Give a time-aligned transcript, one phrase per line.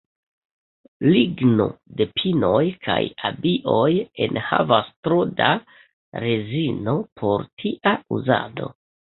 [1.07, 1.67] Ligno
[1.99, 2.95] de pinoj kaj
[3.29, 3.91] abioj
[4.29, 5.51] enhavas tro da
[6.25, 8.75] rezino por tia uzado.